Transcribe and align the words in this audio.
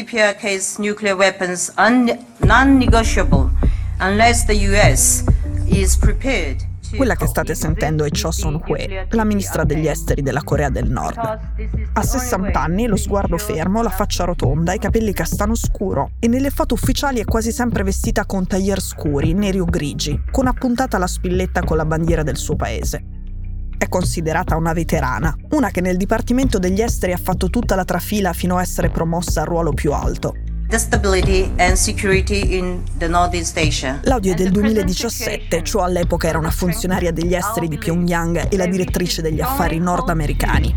DPRK's 0.00 0.78
nuclear 0.78 1.14
weapons 1.14 1.70
non-negotiable 1.76 3.50
unless 4.00 4.46
the 4.46 4.54
US 4.68 5.24
is 5.66 5.96
prepared 5.96 6.68
quella 6.96 7.14
che 7.14 7.26
state 7.26 7.54
sentendo 7.54 8.02
è 8.02 8.08
Cho 8.10 8.32
Son-hui, 8.32 9.06
la 9.10 9.22
ministra 9.22 9.62
degli 9.62 9.86
esteri 9.86 10.22
della 10.22 10.42
Corea 10.42 10.70
del 10.70 10.90
Nord. 10.90 11.18
Ha 11.92 12.02
60 12.02 12.60
anni, 12.60 12.88
lo 12.88 12.96
sguardo 12.96 13.38
fermo, 13.38 13.80
la 13.80 13.90
faccia 13.90 14.24
rotonda, 14.24 14.72
i 14.72 14.80
capelli 14.80 15.12
castano 15.12 15.54
scuro 15.54 16.10
e 16.18 16.26
nelle 16.26 16.50
foto 16.50 16.74
ufficiali 16.74 17.20
è 17.20 17.24
quasi 17.24 17.52
sempre 17.52 17.84
vestita 17.84 18.26
con 18.26 18.44
taglier 18.44 18.80
scuri, 18.80 19.34
neri 19.34 19.60
o 19.60 19.66
grigi, 19.66 20.20
con 20.32 20.48
appuntata 20.48 20.98
la 20.98 21.06
spilletta 21.06 21.62
con 21.62 21.76
la 21.76 21.84
bandiera 21.84 22.24
del 22.24 22.36
suo 22.36 22.56
paese. 22.56 23.19
È 23.80 23.88
considerata 23.88 24.56
una 24.56 24.74
veterana, 24.74 25.34
una 25.52 25.70
che 25.70 25.80
nel 25.80 25.96
Dipartimento 25.96 26.58
degli 26.58 26.82
Esteri 26.82 27.14
ha 27.14 27.16
fatto 27.16 27.48
tutta 27.48 27.74
la 27.74 27.84
trafila 27.86 28.34
fino 28.34 28.58
a 28.58 28.60
essere 28.60 28.90
promossa 28.90 29.40
al 29.40 29.46
ruolo 29.46 29.72
più 29.72 29.94
alto. 29.94 30.34
L'audio 34.02 34.32
è 34.32 34.34
del 34.34 34.50
2017, 34.50 35.62
Cho 35.62 35.80
all'epoca 35.80 36.28
era 36.28 36.36
una 36.36 36.50
funzionaria 36.50 37.10
degli 37.10 37.34
esteri 37.34 37.68
di 37.68 37.78
Pyongyang 37.78 38.52
e 38.52 38.56
la 38.58 38.66
direttrice 38.66 39.22
degli 39.22 39.40
affari 39.40 39.78
nordamericani. 39.78 40.76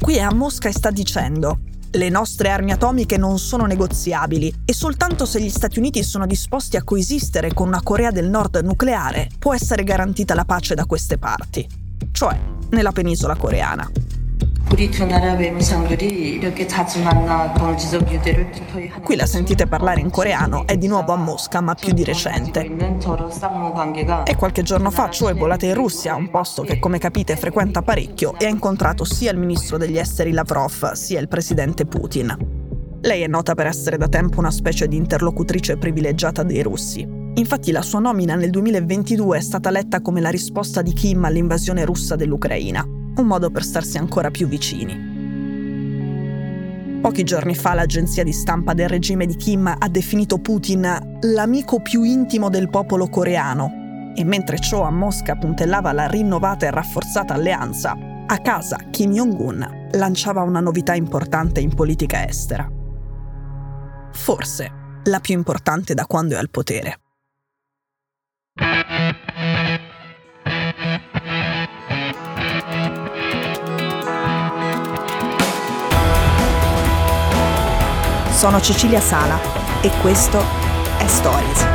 Qui 0.00 0.16
è 0.16 0.20
a 0.20 0.32
Mosca 0.32 0.70
e 0.70 0.72
sta 0.72 0.90
dicendo 0.90 1.58
le 1.92 2.08
nostre 2.10 2.50
armi 2.50 2.72
atomiche 2.72 3.16
non 3.16 3.38
sono 3.38 3.64
negoziabili 3.64 4.62
e 4.64 4.74
soltanto 4.74 5.24
se 5.24 5.40
gli 5.40 5.48
Stati 5.48 5.78
Uniti 5.78 6.02
sono 6.02 6.26
disposti 6.26 6.76
a 6.76 6.82
coesistere 6.82 7.54
con 7.54 7.68
una 7.68 7.82
Corea 7.82 8.10
del 8.10 8.28
Nord 8.28 8.56
nucleare 8.62 9.28
può 9.38 9.54
essere 9.54 9.84
garantita 9.84 10.34
la 10.34 10.44
pace 10.44 10.74
da 10.74 10.84
queste 10.84 11.16
parti, 11.16 11.66
cioè 12.12 12.38
nella 12.70 12.92
penisola 12.92 13.36
coreana. 13.36 14.17
Qui 19.02 19.16
la 19.16 19.26
sentite 19.26 19.66
parlare 19.66 20.00
in 20.00 20.10
coreano, 20.10 20.66
è 20.66 20.76
di 20.76 20.86
nuovo 20.86 21.12
a 21.12 21.16
Mosca, 21.16 21.62
ma 21.62 21.74
più 21.74 21.94
di 21.94 22.04
recente. 22.04 22.60
E 24.24 24.36
qualche 24.36 24.62
giorno 24.62 24.90
fa 24.90 25.08
Cho 25.08 25.30
è 25.30 25.34
volata 25.34 25.64
in 25.64 25.72
Russia, 25.72 26.14
un 26.14 26.28
posto 26.28 26.62
che 26.62 26.78
come 26.78 26.98
capite 26.98 27.36
frequenta 27.36 27.80
parecchio, 27.80 28.38
e 28.38 28.44
ha 28.44 28.50
incontrato 28.50 29.04
sia 29.04 29.32
il 29.32 29.38
ministro 29.38 29.78
degli 29.78 29.96
esteri 29.96 30.32
Lavrov, 30.32 30.92
sia 30.92 31.18
il 31.18 31.28
presidente 31.28 31.86
Putin. 31.86 32.36
Lei 33.00 33.22
è 33.22 33.26
nota 33.26 33.54
per 33.54 33.66
essere 33.66 33.96
da 33.96 34.08
tempo 34.08 34.38
una 34.38 34.50
specie 34.50 34.86
di 34.86 34.96
interlocutrice 34.96 35.78
privilegiata 35.78 36.42
dei 36.42 36.62
russi. 36.62 37.08
Infatti 37.34 37.72
la 37.72 37.82
sua 37.82 38.00
nomina 38.00 38.34
nel 38.34 38.50
2022 38.50 39.38
è 39.38 39.40
stata 39.40 39.70
letta 39.70 40.02
come 40.02 40.20
la 40.20 40.30
risposta 40.30 40.82
di 40.82 40.92
Kim 40.92 41.24
all'invasione 41.24 41.84
russa 41.86 42.16
dell'Ucraina 42.16 42.97
un 43.20 43.26
modo 43.26 43.50
per 43.50 43.64
starsi 43.64 43.98
ancora 43.98 44.30
più 44.30 44.46
vicini. 44.48 45.16
Pochi 47.00 47.22
giorni 47.22 47.54
fa 47.54 47.74
l'agenzia 47.74 48.24
di 48.24 48.32
stampa 48.32 48.74
del 48.74 48.88
regime 48.88 49.24
di 49.26 49.36
Kim 49.36 49.66
ha 49.66 49.88
definito 49.88 50.38
Putin 50.38 51.18
l'amico 51.20 51.80
più 51.80 52.02
intimo 52.02 52.48
del 52.50 52.68
popolo 52.68 53.08
coreano 53.08 54.12
e 54.16 54.24
mentre 54.24 54.58
ciò 54.58 54.82
a 54.82 54.90
Mosca 54.90 55.36
puntellava 55.36 55.92
la 55.92 56.08
rinnovata 56.08 56.66
e 56.66 56.70
rafforzata 56.70 57.34
alleanza, 57.34 57.96
a 58.26 58.38
casa 58.38 58.78
Kim 58.90 59.12
Jong-un 59.12 59.88
lanciava 59.92 60.42
una 60.42 60.60
novità 60.60 60.94
importante 60.94 61.60
in 61.60 61.72
politica 61.72 62.26
estera. 62.26 62.68
Forse 64.12 64.72
la 65.04 65.20
più 65.20 65.34
importante 65.34 65.94
da 65.94 66.04
quando 66.04 66.34
è 66.34 66.38
al 66.38 66.50
potere. 66.50 67.07
Sono 78.38 78.60
Cecilia 78.60 79.00
Sala 79.00 79.36
e 79.80 79.90
questo 80.00 80.38
è 80.38 81.06
Stories. 81.08 81.66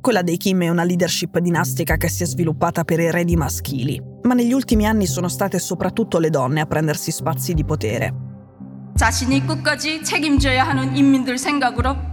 Quella 0.00 0.22
dei 0.22 0.38
Kim 0.38 0.62
è 0.62 0.70
una 0.70 0.84
leadership 0.84 1.38
dinastica 1.38 1.98
che 1.98 2.08
si 2.08 2.22
è 2.22 2.26
sviluppata 2.26 2.82
per 2.82 3.00
eredi 3.00 3.36
maschili, 3.36 4.02
ma 4.22 4.32
negli 4.32 4.54
ultimi 4.54 4.86
anni 4.86 5.04
sono 5.04 5.28
state 5.28 5.58
soprattutto 5.58 6.18
le 6.18 6.30
donne 6.30 6.62
a 6.62 6.66
prendersi 6.66 7.10
spazi 7.10 7.52
di 7.52 7.66
potere. 7.66 8.14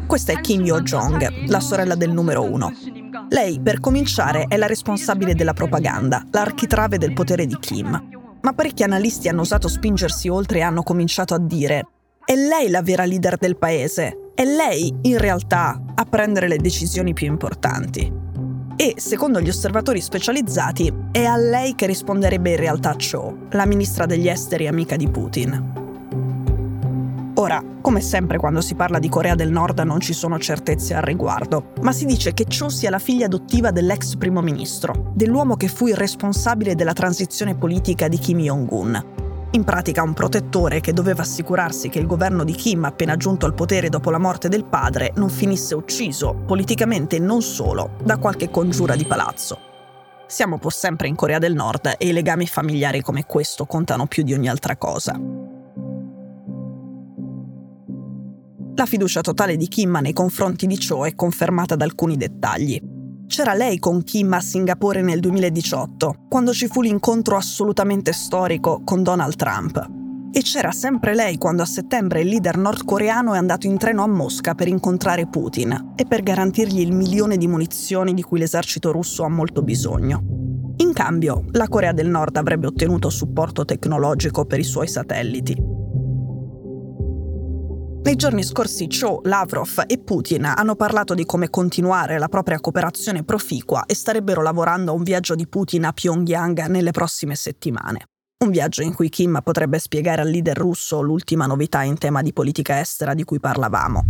Questa 0.06 0.34
è 0.34 0.42
Kim 0.42 0.66
Yo-jong, 0.66 1.48
la 1.48 1.60
sorella 1.62 1.96
del 1.96 2.12
numero 2.12 2.44
uno. 2.44 3.05
Lei, 3.30 3.60
per 3.60 3.80
cominciare, 3.80 4.46
è 4.48 4.58
la 4.58 4.68
responsabile 4.68 5.36
della 5.36 5.54
propaganda, 5.54 6.24
l'architrave 6.32 6.98
del 6.98 7.14
potere 7.14 7.46
di 7.46 7.58
Kim. 7.60 8.10
Ma 8.42 8.54
parecchi 8.54 8.84
analisti 8.84 9.28
hanno 9.28 9.42
osato 9.42 9.68
spingersi 9.68 10.28
oltre 10.28 10.60
e 10.60 10.62
hanno 10.62 10.84
cominciato 10.84 11.34
a 11.34 11.40
dire 11.40 11.88
è 12.26 12.34
lei 12.34 12.72
la 12.72 12.82
vera 12.82 13.06
leader 13.06 13.38
del 13.38 13.56
paese, 13.56 14.32
è 14.34 14.44
lei, 14.44 14.92
in 15.04 15.20
realtà, 15.20 15.80
a 15.94 16.06
prendere 16.06 16.48
le 16.48 16.58
decisioni 16.58 17.14
più 17.14 17.28
importanti. 17.28 18.12
E, 18.76 18.96
secondo 18.98 19.40
gli 19.40 19.48
osservatori 19.48 20.02
specializzati, 20.02 20.92
è 21.12 21.24
a 21.24 21.38
lei 21.38 21.76
che 21.76 21.86
risponderebbe 21.86 22.50
in 22.50 22.58
realtà 22.58 22.96
Cho, 22.96 23.46
la 23.52 23.68
ministra 23.68 24.08
degli 24.08 24.28
esteri 24.28 24.66
amica 24.66 24.96
di 24.96 25.08
Putin. 25.08 25.85
Ora, 27.38 27.62
come 27.82 28.00
sempre 28.00 28.38
quando 28.38 28.62
si 28.62 28.76
parla 28.76 28.98
di 28.98 29.10
Corea 29.10 29.36
del 29.36 29.52
Nord 29.52 29.80
non 29.80 30.00
ci 30.00 30.14
sono 30.14 30.40
certezze 30.40 30.94
al 30.94 31.02
riguardo, 31.02 31.74
ma 31.82 31.92
si 31.92 32.06
dice 32.06 32.34
che 32.34 32.46
Cho 32.46 32.70
sia 32.70 32.90
la 32.90 32.98
figlia 32.98 33.26
adottiva 33.26 33.72
dell'ex 33.72 34.16
primo 34.16 34.40
ministro, 34.40 35.12
dell'uomo 35.14 35.58
che 35.58 35.68
fu 35.68 35.88
il 35.88 35.98
responsabile 35.98 36.76
della 36.76 36.94
transizione 36.94 37.54
politica 37.56 38.08
di 38.08 38.18
Kim 38.18 38.40
Jong-un. 38.40 39.06
In 39.52 39.64
pratica 39.66 40.02
un 40.02 40.14
protettore 40.14 40.80
che 40.80 40.94
doveva 40.94 41.24
assicurarsi 41.24 41.90
che 41.90 42.00
il 42.00 42.08
governo 42.08 42.46
di 42.46 42.54
Kim, 42.54 42.86
appena 42.86 43.18
giunto 43.18 43.46
al 43.46 43.54
potere 43.54 43.90
dopo 43.90 44.12
la 44.12 44.18
morte 44.18 44.48
del 44.48 44.64
padre, 44.64 45.12
non 45.16 45.30
finisse 45.30 45.76
ucciso, 45.76 46.36
politicamente 46.46 47.18
e 47.18 47.20
non 47.20 47.42
solo, 47.42 47.98
da 48.02 48.18
qualche 48.18 48.50
congiura 48.50 48.96
di 48.96 49.06
palazzo. 49.06 49.60
Siamo 50.26 50.58
pur 50.58 50.72
sempre 50.72 51.10
in 51.10 51.16
Corea 51.16 51.40
del 51.40 51.54
Nord 51.54 51.96
e 51.98 52.08
i 52.08 52.14
legami 52.14 52.48
familiari 52.48 53.02
come 53.02 53.26
questo 53.26 53.66
contano 53.66 54.08
più 54.08 54.24
di 54.24 54.34
ogni 54.34 54.48
altra 54.48 54.78
cosa. 54.78 55.55
La 58.86 58.92
fiducia 58.92 59.22
totale 59.22 59.58
di 59.58 59.68
Kim 59.68 59.98
nei 60.00 60.14
confronti 60.14 60.68
di 60.68 60.78
Cho 60.78 61.08
è 61.08 61.16
confermata 61.16 61.76
da 61.76 61.86
alcuni 61.86 62.18
dettagli. 62.18 62.80
C'era 63.26 63.56
lei 63.56 63.80
con 63.80 64.04
Kim 64.04 64.32
a 64.34 64.40
Singapore 64.40 65.02
nel 65.02 65.20
2018, 65.22 66.26
quando 66.30 66.54
ci 66.54 66.68
fu 66.68 66.84
l'incontro 66.84 67.36
assolutamente 67.36 68.14
storico 68.14 68.84
con 68.84 69.02
Donald 69.02 69.38
Trump. 69.38 69.90
E 70.32 70.40
c'era 70.44 70.72
sempre 70.72 71.16
lei 71.16 71.40
quando 71.40 71.64
a 71.64 71.66
settembre 71.66 72.22
il 72.22 72.28
leader 72.28 72.58
nordcoreano 72.58 73.34
è 73.34 73.40
andato 73.40 73.66
in 73.66 73.80
treno 73.80 74.04
a 74.04 74.08
Mosca 74.08 74.54
per 74.54 74.68
incontrare 74.68 75.26
Putin 75.26 75.94
e 75.96 76.06
per 76.06 76.22
garantirgli 76.22 76.82
il 76.82 76.94
milione 76.94 77.38
di 77.38 77.48
munizioni 77.48 78.14
di 78.14 78.22
cui 78.22 78.38
l'esercito 78.38 78.92
russo 78.92 79.24
ha 79.24 79.30
molto 79.30 79.64
bisogno. 79.64 80.22
In 80.78 80.94
cambio, 80.94 81.46
la 81.54 81.68
Corea 81.68 81.92
del 81.92 82.10
Nord 82.10 82.38
avrebbe 82.38 82.68
ottenuto 82.68 83.10
supporto 83.10 83.66
tecnologico 83.66 84.46
per 84.46 84.60
i 84.60 84.64
suoi 84.64 84.88
satelliti. 84.88 85.74
Nei 88.05 88.17
giorni 88.17 88.43
scorsi 88.43 88.87
Cho, 88.89 89.21
Lavrov 89.25 89.85
e 89.87 89.99
Putin 89.99 90.45
hanno 90.45 90.75
parlato 90.75 91.15
di 91.15 91.25
come 91.25 91.51
continuare 91.51 92.19
la 92.19 92.29
propria 92.29 92.59
cooperazione 92.61 93.25
proficua 93.25 93.85
e 93.87 93.95
starebbero 93.95 94.43
lavorando 94.43 94.91
a 94.91 94.95
un 94.95 95.03
viaggio 95.03 95.35
di 95.35 95.47
Putin 95.47 95.85
a 95.85 95.93
Pyongyang 95.93 96.67
nelle 96.67 96.93
prossime 96.93 97.35
settimane. 97.35 98.07
Un 98.45 98.51
viaggio 98.51 98.83
in 98.83 98.95
cui 98.95 99.11
Kim 99.11 99.41
potrebbe 99.43 99.79
spiegare 99.79 100.23
al 100.23 100.31
leader 100.31 100.57
russo 100.57 101.01
l'ultima 101.03 101.47
novità 101.47 101.83
in 101.83 101.99
tema 101.99 102.23
di 102.23 102.33
politica 102.33 102.81
estera 102.81 103.15
di 103.15 103.25
cui 103.25 103.39
parlavamo. 103.39 104.05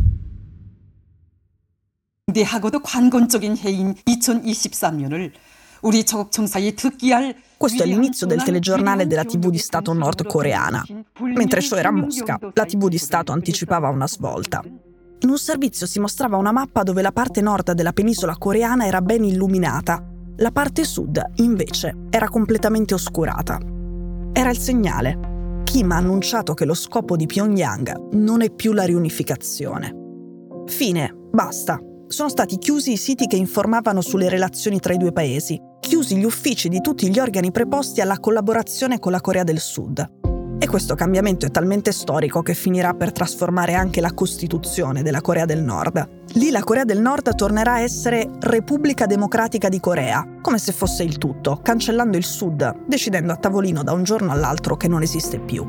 대하고도 2.33 2.83
관건적인 2.83 3.57
해인 3.57 3.95
2023년을 4.07 5.33
questo 7.58 7.84
è 7.84 7.86
l'inizio 7.86 8.26
del 8.26 8.42
telegiornale 8.42 9.06
della 9.06 9.24
TV 9.24 9.50
di 9.50 9.58
Stato 9.60 9.94
nordcoreana. 9.94 10.84
Mentre 11.20 11.62
ciò 11.62 11.76
era 11.76 11.90
a 11.90 11.92
Mosca, 11.92 12.40
la 12.54 12.66
TV 12.66 12.90
di 12.90 12.98
Stato 12.98 13.32
anticipava 13.32 13.90
una 13.90 14.08
svolta. 14.08 14.64
In 14.64 15.30
un 15.30 15.38
servizio 15.38 15.86
si 15.86 16.00
mostrava 16.00 16.38
una 16.38 16.52
mappa 16.52 16.84
dove 16.84 17.02
la 17.02 17.12
parte 17.12 17.42
nord 17.42 17.74
della 17.74 17.94
penisola 17.94 18.36
coreana 18.36 18.86
era 18.86 19.02
ben 19.02 19.24
illuminata, 19.24 20.04
la 20.38 20.52
parte 20.52 20.84
sud, 20.84 21.22
invece, 21.36 21.96
era 22.10 22.30
completamente 22.30 22.94
oscurata. 22.94 23.60
Era 24.34 24.50
il 24.50 24.58
segnale. 24.58 25.62
Kim 25.64 25.92
ha 25.92 25.98
annunciato 25.98 26.54
che 26.54 26.66
lo 26.66 26.74
scopo 26.74 27.16
di 27.16 27.28
Pyongyang 27.28 28.10
non 28.14 28.42
è 28.42 28.50
più 28.50 28.74
la 28.74 28.84
riunificazione. 28.84 29.96
Fine, 30.66 31.16
basta. 31.32 31.80
Sono 32.08 32.30
stati 32.30 32.58
chiusi 32.58 32.92
i 32.92 32.98
siti 32.98 33.28
che 33.28 33.36
informavano 33.36 34.02
sulle 34.02 34.30
relazioni 34.30 34.80
tra 34.80 34.94
i 34.94 34.98
due 34.98 35.12
paesi 35.12 35.60
chiusi 35.86 36.18
gli 36.18 36.26
uffici 36.26 36.68
di 36.68 36.82
tutti 36.82 37.08
gli 37.12 37.20
organi 37.20 37.52
preposti 37.52 38.02
alla 38.02 38.20
collaborazione 38.20 38.98
con 38.98 39.12
la 39.12 39.22
Corea 39.22 39.44
del 39.44 39.60
Sud. 39.60 40.14
E 40.58 40.68
questo 40.68 40.96
cambiamento 40.96 41.46
è 41.46 41.52
talmente 41.52 41.92
storico 41.92 42.42
che 42.42 42.56
finirà 42.56 42.96
per 42.96 43.12
trasformare 43.12 43.76
anche 43.76 44.02
la 44.02 44.12
Costituzione 44.14 45.04
della 45.04 45.22
Corea 45.22 45.46
del 45.46 45.62
Nord. 45.62 46.24
Lì 46.34 46.50
la 46.50 46.64
Corea 46.64 46.86
del 46.86 47.00
Nord 47.00 47.36
tornerà 47.36 47.74
a 47.74 47.82
essere 47.82 48.28
Repubblica 48.40 49.06
Democratica 49.06 49.70
di 49.70 49.80
Corea, 49.80 50.28
come 50.42 50.58
se 50.58 50.72
fosse 50.72 51.04
il 51.04 51.20
tutto, 51.20 51.60
cancellando 51.62 52.18
il 52.18 52.26
Sud, 52.26 52.86
decidendo 52.88 53.32
a 53.32 53.36
tavolino 53.36 53.84
da 53.84 53.92
un 53.92 54.04
giorno 54.04 54.32
all'altro 54.32 54.78
che 54.78 54.88
non 54.88 55.04
esiste 55.04 55.40
più. 55.40 55.64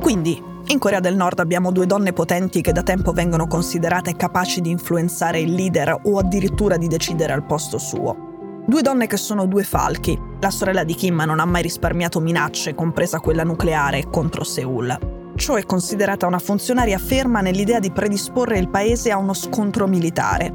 Quindi, 0.00 0.49
in 0.70 0.78
Corea 0.78 1.00
del 1.00 1.16
Nord 1.16 1.40
abbiamo 1.40 1.72
due 1.72 1.86
donne 1.86 2.12
potenti 2.12 2.60
che 2.60 2.70
da 2.70 2.84
tempo 2.84 3.12
vengono 3.12 3.48
considerate 3.48 4.14
capaci 4.14 4.60
di 4.60 4.70
influenzare 4.70 5.40
il 5.40 5.52
leader 5.52 5.98
o 6.04 6.18
addirittura 6.18 6.76
di 6.76 6.86
decidere 6.86 7.32
al 7.32 7.44
posto 7.44 7.76
suo. 7.76 8.62
Due 8.66 8.80
donne 8.80 9.08
che 9.08 9.16
sono 9.16 9.46
due 9.46 9.64
falchi. 9.64 10.16
La 10.38 10.50
sorella 10.50 10.84
di 10.84 10.94
Kim 10.94 11.20
non 11.26 11.40
ha 11.40 11.44
mai 11.44 11.62
risparmiato 11.62 12.20
minacce, 12.20 12.74
compresa 12.76 13.18
quella 13.18 13.42
nucleare, 13.42 14.06
contro 14.08 14.44
Seoul. 14.44 15.32
Ciò 15.34 15.56
è 15.56 15.64
considerata 15.64 16.28
una 16.28 16.38
funzionaria 16.38 16.98
ferma 16.98 17.40
nell'idea 17.40 17.80
di 17.80 17.90
predisporre 17.90 18.58
il 18.58 18.68
paese 18.68 19.10
a 19.10 19.16
uno 19.16 19.32
scontro 19.34 19.88
militare. 19.88 20.52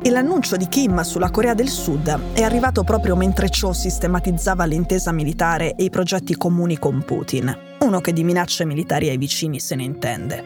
E 0.00 0.08
l'annuncio 0.08 0.56
di 0.56 0.66
Kim 0.66 1.02
sulla 1.02 1.30
Corea 1.30 1.52
del 1.52 1.68
Sud 1.68 2.32
è 2.32 2.42
arrivato 2.42 2.84
proprio 2.84 3.16
mentre 3.16 3.50
ciò 3.50 3.74
sistematizzava 3.74 4.64
l'intesa 4.64 5.12
militare 5.12 5.74
e 5.74 5.84
i 5.84 5.90
progetti 5.90 6.36
comuni 6.36 6.78
con 6.78 7.02
Putin, 7.04 7.54
uno 7.82 8.00
che 8.00 8.12
di 8.12 8.24
minacce 8.24 8.64
militari 8.64 9.08
ai 9.08 9.18
vicini 9.18 9.58
se 9.58 9.74
ne 9.74 9.82
intende. 9.82 10.44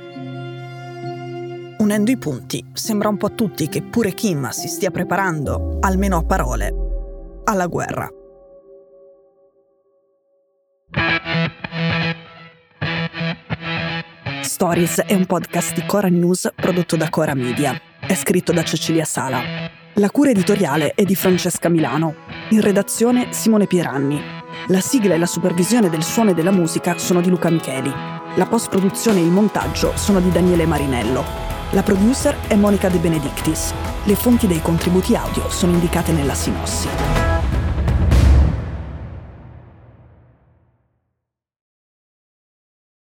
Unendo 1.78 2.10
i 2.10 2.16
punti, 2.16 2.64
sembra 2.72 3.08
un 3.08 3.16
po' 3.16 3.26
a 3.26 3.30
tutti 3.30 3.68
che 3.68 3.82
pure 3.82 4.12
Kim 4.12 4.48
si 4.48 4.66
stia 4.66 4.90
preparando, 4.90 5.76
almeno 5.80 6.16
a 6.16 6.24
parole, 6.24 6.74
alla 7.44 7.66
guerra. 7.66 8.10
Stories 14.40 15.02
è 15.02 15.12
un 15.12 15.26
podcast 15.26 15.74
di 15.74 15.84
Cora 15.84 16.08
News 16.08 16.50
prodotto 16.56 16.96
da 16.96 17.10
Cora 17.10 17.34
Media. 17.34 17.78
È 18.00 18.14
scritto 18.14 18.52
da 18.52 18.64
Cecilia 18.64 19.04
Sala. 19.04 19.42
La 19.94 20.10
cura 20.10 20.30
editoriale 20.30 20.92
è 20.94 21.04
di 21.04 21.14
Francesca 21.14 21.68
Milano. 21.68 22.14
In 22.50 22.62
redazione 22.62 23.32
Simone 23.32 23.66
Pieranni. 23.66 24.35
La 24.68 24.80
sigla 24.80 25.14
e 25.14 25.18
la 25.18 25.26
supervisione 25.26 25.88
del 25.88 26.02
suono 26.02 26.30
e 26.30 26.34
della 26.34 26.50
musica 26.50 26.98
sono 26.98 27.20
di 27.20 27.28
Luca 27.28 27.50
Micheli. 27.50 27.92
La 28.34 28.46
post-produzione 28.46 29.20
e 29.20 29.22
il 29.22 29.30
montaggio 29.30 29.92
sono 29.96 30.20
di 30.20 30.30
Daniele 30.32 30.66
Marinello. 30.66 31.24
La 31.70 31.82
producer 31.82 32.36
è 32.48 32.56
Monica 32.56 32.88
De 32.88 32.98
Benedictis. 32.98 33.72
Le 34.04 34.14
fonti 34.16 34.46
dei 34.46 34.60
contributi 34.60 35.14
audio 35.14 35.48
sono 35.50 35.72
indicate 35.72 36.12
nella 36.12 36.34
sinossi. 36.34 37.35